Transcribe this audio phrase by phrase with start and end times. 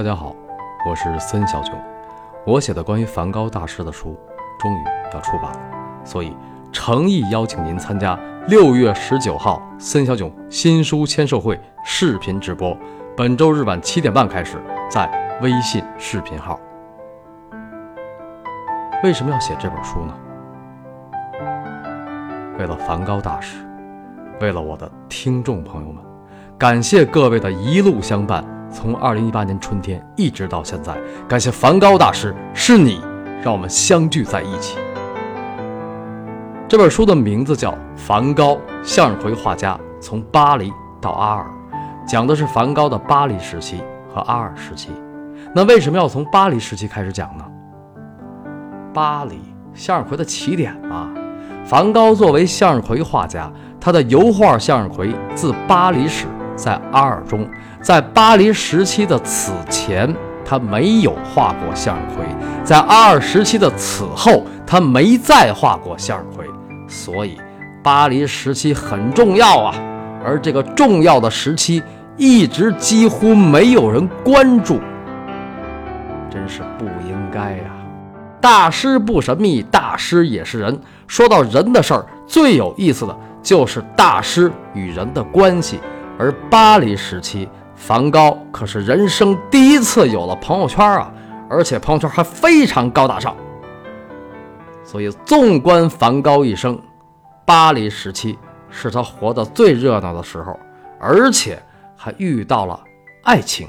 [0.00, 0.34] 大家好，
[0.86, 1.78] 我是森小囧。
[2.46, 4.18] 我写的关于梵高大师的书
[4.58, 5.60] 终于要出版了，
[6.06, 6.34] 所以
[6.72, 8.18] 诚意邀请您参加
[8.48, 12.74] 六月十九号森小囧新书签售会视频直播，
[13.14, 14.56] 本周日晚七点半开始，
[14.88, 15.06] 在
[15.42, 16.58] 微信视频号。
[19.04, 20.14] 为什么要写这本书呢？
[22.58, 23.58] 为了梵高大师，
[24.40, 26.02] 为了我的听众朋友们，
[26.56, 28.42] 感谢各位的一路相伴。
[28.70, 30.96] 从二零一八年春天一直到现在，
[31.28, 33.00] 感谢梵高大师，是你
[33.42, 34.78] 让我们相聚在一起。
[36.68, 41.50] 这本书的名字叫《梵高：向日葵画家从巴黎到阿尔》，
[42.08, 43.82] 讲的是梵高的巴黎时期
[44.14, 44.90] 和阿尔时期。
[45.52, 47.44] 那为什么要从巴黎时期开始讲呢？
[48.94, 49.40] 巴黎
[49.74, 51.10] 向日葵的起点嘛。
[51.64, 56.26] 梵高作为向日葵画家，他的油画向日葵自巴黎始。
[56.60, 57.48] 在阿尔中，
[57.80, 60.14] 在巴黎时期的此前，
[60.44, 62.26] 他没有画过向日葵；
[62.62, 66.44] 在阿尔时期的此后，他没再画过向日葵。
[66.86, 67.38] 所以，
[67.82, 69.74] 巴黎时期很重要啊。
[70.22, 71.82] 而这个重要的时期，
[72.18, 74.78] 一直几乎没有人关注，
[76.28, 77.70] 真是不应该呀！
[78.38, 80.78] 大师不神秘，大师也是人。
[81.06, 85.80] 说到人的事儿，最有意思的就是大师与人的关系。
[86.20, 91.10] 而巴黎时期，梵高可是人生第一次有了朋友圈啊，
[91.48, 93.34] 而且朋友圈还非常高大上。
[94.84, 96.78] 所以，纵观梵高一生，
[97.46, 100.60] 巴黎时期是他活得最热闹的时候，
[101.00, 101.58] 而且
[101.96, 102.78] 还遇到了
[103.22, 103.66] 爱情。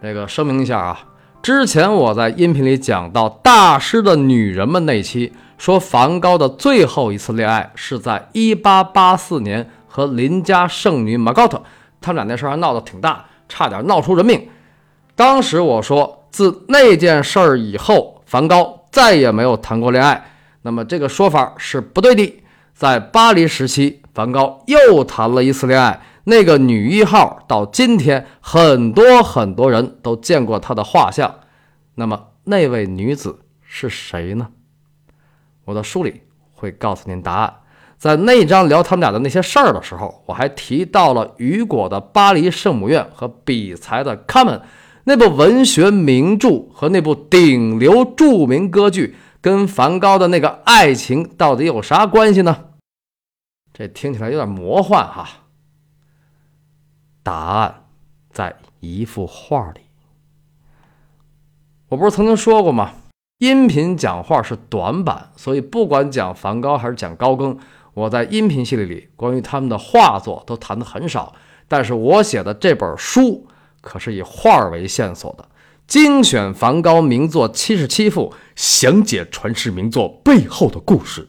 [0.00, 0.98] 那个声明一下啊，
[1.42, 9.70] 之前我在音频里讲到大师的女人们那期，说梵高的最后一次恋爱是在1884年。
[9.88, 11.62] 和邻家圣女玛高特，
[12.00, 14.48] 他们俩那事儿还闹得挺大，差点闹出人命。
[15.16, 20.30] 当时我说，自那件事儿以后，梵高再也没有谈过恋爱。
[20.62, 22.42] 那么这个说法是不对的。
[22.74, 31.40] 在巴黎时期，梵高又谈了一次恋爱，那个女一号到今天很多很多人都见过她的画像。
[31.96, 34.48] 那么那位女子是谁呢？
[35.64, 36.22] 我的书里
[36.54, 37.52] 会告诉您答案。
[37.98, 44.56] 在那章聊他们俩的那些事儿的时候，我还提到了雨果的《巴黎圣母院》和比才的《卡门》
[45.02, 52.66] 那部文学名著和那部顶流著名歌剧，跟梵高的那个爱情到底有啥关系呢？
[53.72, 55.28] 这听起来有点魔幻哈。
[57.24, 57.82] 答案
[58.30, 59.80] 在一幅画里。
[61.88, 62.92] 我不是曾经说过吗？
[63.38, 67.58] 音频讲话是短板，所以不管讲梵高还是讲高更。
[67.98, 71.34] 我在音频系列里关于他们的画作都谈的很少，
[71.66, 73.44] 但是我写的这本书
[73.80, 75.44] 可是以画为线索的，
[75.88, 81.28] 精选梵高名作七十七幅，详解传世名作背后的故事。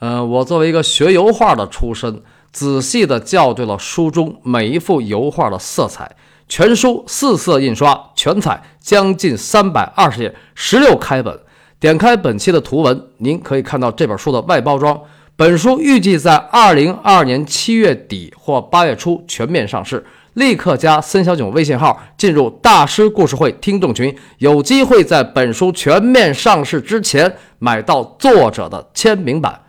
[0.00, 2.22] 呃，我作为一个学油画的出身，
[2.52, 6.14] 仔细的校对了书中每一幅油画的色彩，
[6.46, 11.40] 全书四色印刷全彩，将近三百二十页，十六开本。
[11.78, 15.00] 点开本期的图文，您可以看到这本书的外包装。
[15.38, 20.04] 本书预计在二零二二年七月底或八月初全面上市。
[20.32, 29.62] 立刻加森小囧微信号进入大师故事会听众群，有机会在本书全面上市之前买到作者的签名版。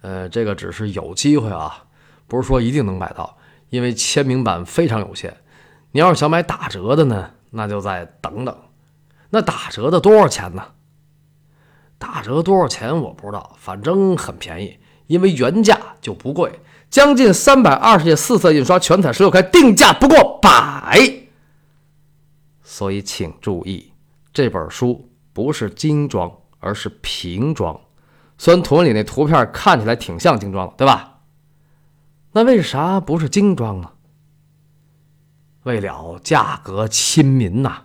[0.00, 1.84] 呃，这个只是有机会啊，
[2.26, 3.36] 不是说一定能买到，
[3.68, 5.36] 因为签名版非常有限。
[5.92, 8.56] 你要是想买打折的呢，那就再等等。
[9.28, 10.64] 那打折的多少钱呢？
[12.00, 20.98] 打折多少钱我不知道，反正很便宜，因为原价就不贵，将近三百二十页四色印刷全彩十六开，定价不过百。
[22.62, 23.92] 所以请注意，
[24.32, 27.78] 这本书不是精装，而是平装。
[28.38, 31.18] 虽然图文里那图片看起来挺像精装的，对吧？
[32.32, 33.90] 那为啥不是精装呢？
[35.64, 37.82] 为了价格亲民呐。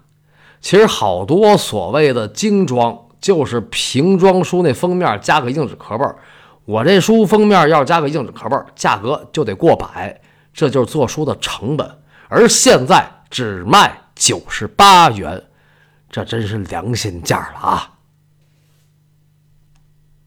[0.62, 3.05] 其实好多所谓的精装。
[3.26, 6.16] 就是平装书那封面加个硬纸壳本
[6.64, 10.22] 我这书封面要是加个硬纸壳本价格就得过百，
[10.54, 11.90] 这就是做书的成本。
[12.30, 15.42] 而现在只卖九十八元，
[16.08, 17.94] 这真是良心价了啊！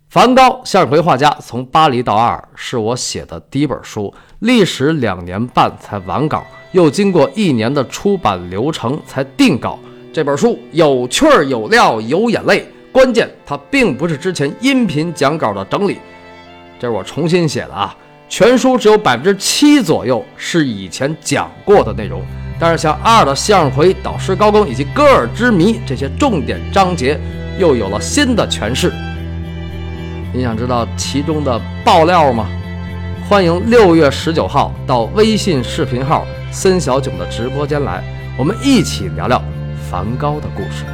[0.09, 9.79] 梵高向日葵画家从巴黎到阿尔是我写的第一本书，历时两年半才完稿，又经过一年的出版流程才定稿。
[10.13, 12.69] 这本书有趣儿、有料、有眼泪。
[12.91, 15.99] 关键它并不是之前音频讲稿的整理，
[16.79, 17.95] 这是我重新写的啊。
[18.29, 22.23] 全书只有百分之七左右是以前讲过的内容，
[22.59, 27.19] 但是像二的向日葵、导师高更以及歌尔之谜这些重点章节
[27.59, 28.93] 又有了新的诠释。
[30.35, 32.47] 你想知道其中的爆料吗？
[33.29, 38.03] 欢迎六月十九号到微信视频号森小囧的直播间来，
[38.39, 39.43] 我们一起聊聊
[39.91, 40.85] 梵高的故事。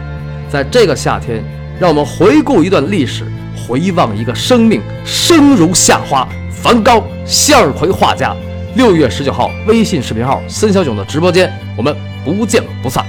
[0.48, 1.42] 在这个夏天，
[1.78, 3.24] 让我们回顾一段历史，
[3.56, 6.26] 回望一个生命，生如夏花。
[6.50, 8.34] 梵高，向日葵画家。
[8.74, 11.94] 六月十九号，微信视频号孙小囧的直播间，我们
[12.24, 13.04] 不见不散。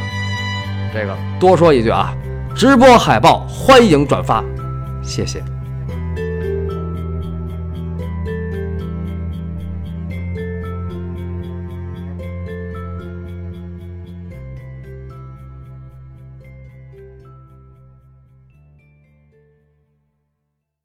[0.94, 2.14] 这个多说一句啊，
[2.54, 4.44] 直播海报欢迎转发，
[5.02, 5.42] 谢谢。